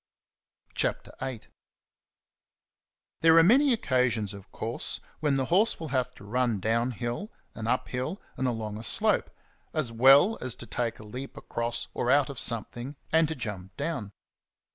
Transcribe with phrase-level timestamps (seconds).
[0.73, 1.41] CHAPTER VIII.
[3.21, 7.31] THERE are many occasions, of course, when the horse will have to run down hill
[7.53, 9.29] and up hill and along a slope,
[9.75, 13.77] as well as to take a leap across or out of something and to jump
[13.77, 14.11] down.